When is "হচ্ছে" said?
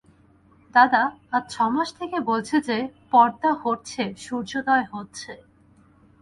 4.93-5.31